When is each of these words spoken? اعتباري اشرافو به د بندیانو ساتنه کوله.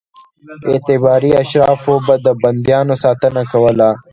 اعتباري 0.69 1.31
اشرافو 1.41 1.93
به 2.05 2.15
د 2.25 2.27
بندیانو 2.41 2.95
ساتنه 3.03 3.41
کوله. 3.51 3.89